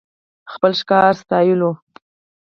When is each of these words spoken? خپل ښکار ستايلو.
خپل 0.53 0.71
ښکار 0.79 1.11
ستايلو. 1.21 1.71